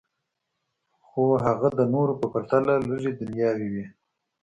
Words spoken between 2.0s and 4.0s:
په پرتله لږې دنیاوي وې